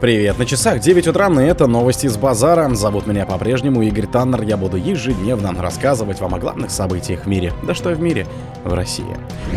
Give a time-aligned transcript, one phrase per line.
[0.00, 2.72] Привет, на часах 9 утра, и это новости с базара.
[2.72, 4.42] Зовут меня по-прежнему Игорь Таннер.
[4.42, 7.52] Я буду ежедневно рассказывать вам о главных событиях в мире.
[7.64, 8.24] Да что в мире,
[8.62, 9.16] в России.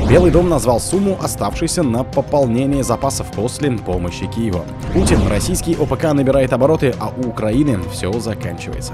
[0.10, 4.66] Белый дом назвал сумму, оставшейся на пополнение запасов после помощи Киеву.
[4.94, 8.94] Путин, российский ОПК набирает обороты, а у Украины все заканчивается.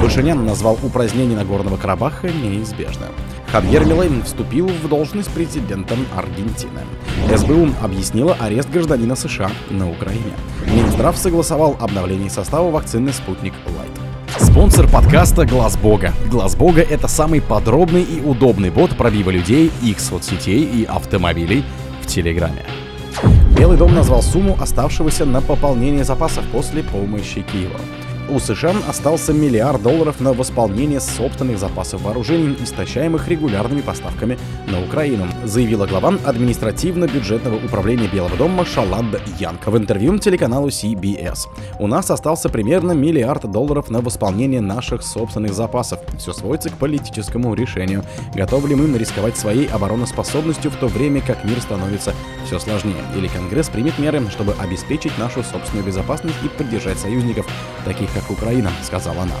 [0.00, 3.10] Пашинян назвал упразднение Нагорного Карабаха неизбежным.
[3.50, 6.80] Хавьер Милей вступил в должность президента Аргентины.
[7.34, 10.32] СБУ объяснила арест гражданина США на Украине.
[10.66, 13.90] Минздрав согласовал обновление состава вакцины «Спутник Лайт».
[14.38, 16.12] Спонсор подкаста Глаз Бога.
[16.30, 21.64] Глаз Бога это самый подробный и удобный бот пробива людей, их соцсетей и автомобилей
[22.02, 22.64] в Телеграме.
[23.56, 27.80] Белый дом назвал сумму оставшегося на пополнение запасов после помощи Киева
[28.28, 35.26] у США остался миллиард долларов на восполнение собственных запасов вооружений, истощаемых регулярными поставками на Украину,
[35.44, 41.46] заявила глава административно-бюджетного управления Белого дома Шаланда Янг в интервью телеканалу CBS.
[41.78, 46.00] У нас остался примерно миллиард долларов на восполнение наших собственных запасов.
[46.18, 48.04] Все сводится к политическому решению.
[48.34, 52.12] Готовы ли мы рисковать своей обороноспособностью в то время, как мир становится
[52.44, 53.02] все сложнее?
[53.16, 57.46] Или Конгресс примет меры, чтобы обеспечить нашу собственную безопасность и поддержать союзников,
[57.84, 59.34] таких как Украина, сказала она.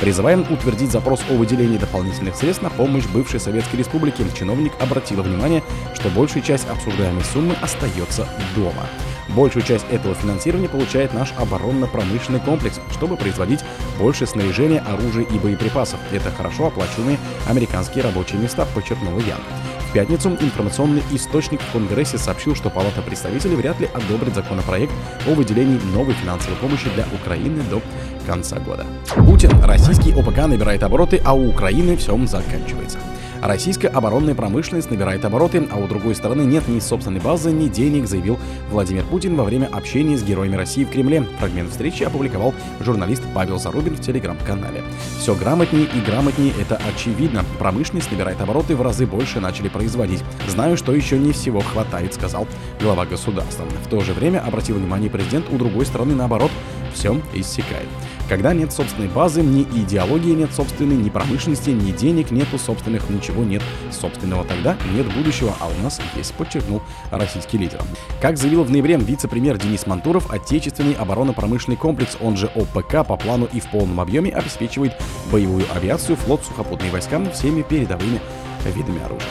[0.00, 4.24] Призываем утвердить запрос о выделении дополнительных средств на помощь бывшей Советской Республике.
[4.38, 5.62] Чиновник обратила внимание,
[5.94, 8.86] что большая часть обсуждаемой суммы остается дома.
[9.28, 13.60] Большую часть этого финансирования получает наш оборонно-промышленный комплекс, чтобы производить
[13.98, 15.98] больше снаряжения, оружия и боеприпасов.
[16.12, 19.40] Это хорошо оплачиваемые американские рабочие места, подчеркнула Ян.
[19.88, 24.92] В пятницу информационный источник в Конгрессе сообщил, что Палата представителей вряд ли одобрит законопроект
[25.26, 27.80] о выделении новой финансовой помощи для Украины до
[28.28, 28.84] конца года.
[29.16, 32.98] Путин, российский ОПК набирает обороты, а у Украины все заканчивается.
[33.40, 38.06] Российская оборонная промышленность набирает обороты, а у другой стороны нет ни собственной базы, ни денег,
[38.06, 38.38] заявил
[38.70, 41.24] Владимир Путин во время общения с героями России в Кремле.
[41.38, 44.82] Фрагмент встречи опубликовал журналист Павел Зарубин в телеграм-канале.
[45.20, 47.44] Все грамотнее и грамотнее, это очевидно.
[47.58, 50.22] Промышленность набирает обороты, в разы больше начали производить.
[50.48, 52.46] Знаю, что еще не всего хватает, сказал
[52.80, 53.64] глава государства.
[53.84, 56.50] В то же время обратил внимание президент у другой стороны наоборот,
[56.98, 57.88] все иссякает.
[58.28, 63.42] Когда нет собственной базы, ни идеологии нет собственной, ни промышленности, ни денег нету собственных, ничего
[63.44, 67.80] нет собственного, тогда нет будущего, а у нас есть, подчеркнул российский лидер.
[68.20, 73.48] Как заявил в ноябре вице-премьер Денис Мантуров, отечественный оборонно-промышленный комплекс, он же ОПК, по плану
[73.50, 74.92] и в полном объеме обеспечивает
[75.32, 78.20] боевую авиацию, флот, сухопутные войска всеми передовыми
[78.66, 79.30] видами оружия.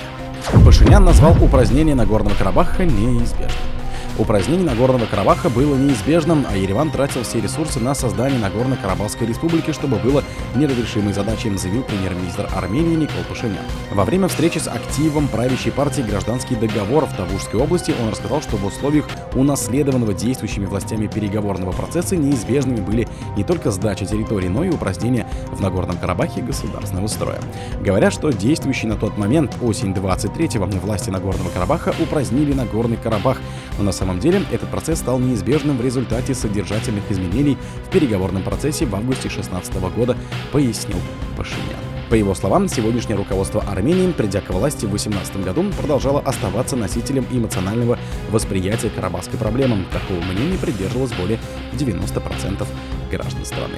[0.66, 3.77] Пашинян назвал упразднение Нагорного Карабаха неизбежным.
[4.18, 9.98] Упразднение Нагорного Карабаха было неизбежным, а Ереван тратил все ресурсы на создание Нагорно-Карабахской республики, чтобы
[9.98, 10.24] было
[10.56, 13.64] неразрешимой задачей, заявил премьер-министр Армении Никол Пашинян.
[13.92, 18.58] Во время встречи с активом правящей партии «Гражданский договор» в Тавушской области он рассказал, что
[18.58, 19.06] в условиях
[19.36, 25.62] унаследованного действующими властями переговорного процесса неизбежными были не только сдача территорий, но и упразднение в
[25.62, 27.40] Нагорном Карабахе государственного строя.
[27.82, 33.38] Говорят, что действующий на тот момент осень 23-го власти Нагорного Карабаха упразднили Нагорный Карабах,
[33.78, 38.42] но на самом самом деле, этот процесс стал неизбежным в результате содержательных изменений в переговорном
[38.42, 40.16] процессе в августе 2016 года,
[40.54, 40.98] пояснил
[41.36, 41.76] Пашинян.
[42.10, 47.26] По его словам, сегодняшнее руководство Армении, придя к власти в 2018 году, продолжало оставаться носителем
[47.30, 48.00] эмоционального
[48.32, 49.84] восприятия карабахской проблемы.
[49.92, 51.38] Такого мнения придерживалось более
[51.74, 52.66] 90%
[53.12, 53.76] граждан страны.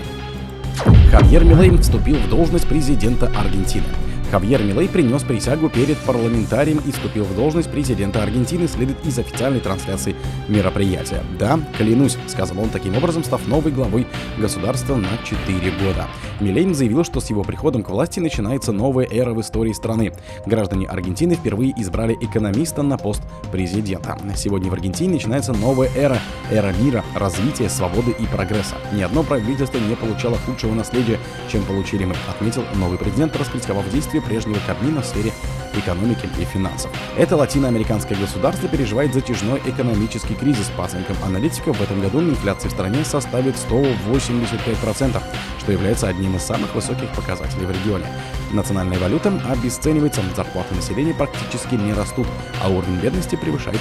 [1.10, 3.88] Хавьер Милей вступил в должность президента Аргентины.
[4.32, 9.60] Хавьер Милей принес присягу перед парламентарием и вступил в должность президента Аргентины, следует из официальной
[9.60, 10.16] трансляции
[10.48, 11.24] мероприятия.
[11.40, 14.06] «Да, клянусь»,— сказал он таким образом, став новой главой
[14.38, 16.08] государства на 4 года.
[16.40, 20.14] Милейн заявил, что с его приходом к власти начинается новая эра в истории страны.
[20.46, 24.18] Граждане Аргентины впервые избрали экономиста на пост президента.
[24.36, 26.20] Сегодня в Аргентине начинается новая эра,
[26.52, 28.76] эра мира, развития, свободы и прогресса.
[28.94, 31.18] Ни одно правительство не получало худшего наследия,
[31.52, 35.32] чем получили мы, отметил новый президент, раскритиковав действия действия прежнего Кабмина в сфере
[35.74, 36.92] экономики и финансов.
[37.18, 40.72] Это латиноамериканское государство переживает затяжной экономический кризис.
[40.76, 45.22] По оценкам аналитиков, в этом году инфляция в стране составит 185%,
[45.60, 48.06] что является одним из самых высоких показателей в регионе.
[48.52, 52.28] Национальная валюта обесценивается, зарплаты населения практически не растут,
[52.64, 53.80] а уровень бедности превышает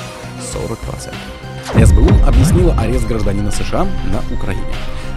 [0.55, 1.15] 40%.
[1.85, 4.65] СБУ объяснила арест гражданина США на Украине.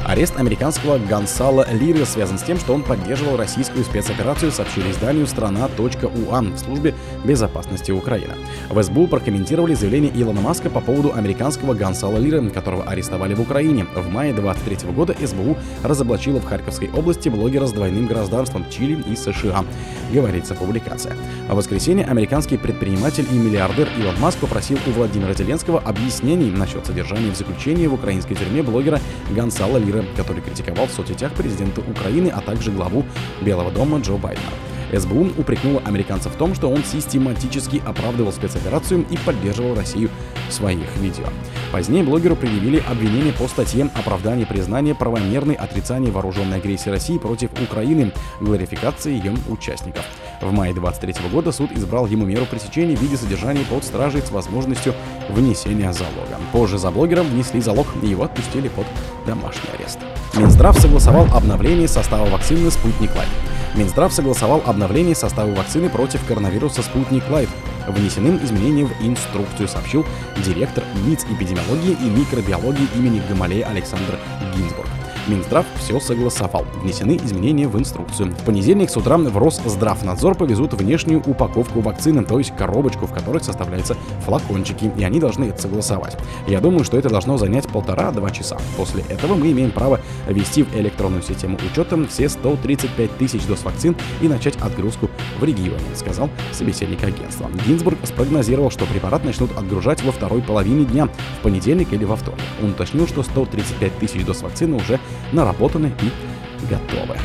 [0.06, 6.54] Арест американского Гонсала Лиры связан с тем, что он поддерживал российскую спецоперацию, сообщили изданию «Страна.уан»
[6.54, 8.34] в службе безопасности Украины.
[8.70, 13.86] В СБУ прокомментировали заявление Илона Маска по поводу американского Гонсала Лиры, которого арестовали в Украине.
[13.96, 19.16] В мае 23 года СБУ разоблачила в Харьковской области блогера с двойным гражданством Чили и
[19.16, 19.64] США,
[20.12, 21.14] говорится в публикации.
[21.48, 27.32] В воскресенье американский предприниматель и миллиардер Илон Маск попросил у Владимира Зеленского объяснений насчет содержания
[27.32, 29.00] в заключении в украинской тюрьме блогера
[29.30, 33.04] Гонсала Лира, который критиковал в соцсетях президента Украины, а также главу
[33.42, 34.71] Белого дома Джо Байдена.
[34.92, 40.10] СБУ упрекнула американцев в том, что он систематически оправдывал спецоперацию и поддерживал Россию
[40.50, 41.26] в своих видео.
[41.72, 48.12] Позднее блогеру предъявили обвинение по статье «Оправдание признания правомерной отрицания вооруженной агрессии России против Украины,
[48.40, 50.04] глорификации ее участников».
[50.42, 54.32] В мае 23 года суд избрал ему меру пресечения в виде содержания под стражей с
[54.32, 54.94] возможностью
[55.30, 56.40] внесения залога.
[56.52, 58.86] Позже за блогером внесли залог и его отпустили под
[59.26, 60.00] домашний арест.
[60.36, 63.51] Минздрав согласовал обновление состава вакцины «Спутник Лайт».
[63.76, 67.50] Минздрав согласовал обновление состава вакцины против коронавируса «Спутник Лайт».
[67.88, 70.06] Внесены изменения в инструкцию, сообщил
[70.46, 74.20] директор НИЦ эпидемиологии и микробиологии имени Гамалея Александр
[74.56, 74.90] Гинзбург.
[75.28, 76.66] Минздрав все согласовал.
[76.82, 78.32] Внесены изменения в инструкцию.
[78.32, 83.42] В понедельник с утра в Росздравнадзор повезут внешнюю упаковку вакцины, то есть коробочку, в которой
[83.44, 83.96] составляются
[84.26, 86.18] флакончики, и они должны это согласовать.
[86.48, 88.58] Я думаю, что это должно занять полтора-два часа.
[88.78, 93.96] После этого мы имеем право ввести в электронную систему учета все 135 тысяч доз вакцин
[94.22, 95.10] и начать отгрузку
[95.40, 97.50] в регионе, сказал собеседник агентства.
[97.66, 102.44] Гинзбург спрогнозировал, что препарат начнут отгружать во второй половине дня, в понедельник или во вторник.
[102.62, 105.00] Он уточнил, что 135 тысяч доз вакцины уже
[105.32, 107.18] наработаны и готовы.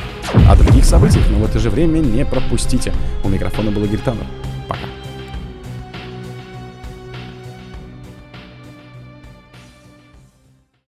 [0.48, 2.92] О других событиях, но в это же время не пропустите.
[3.24, 4.26] У микрофона был Игорь Таннер.